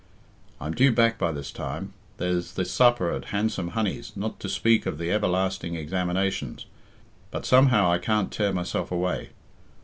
[0.59, 1.93] "I'm due back by this time.
[2.17, 6.65] There's the supper at Handsome Honey's, not to speak of the everlasting examinations.
[7.29, 9.29] But somehow I can't tear myself away.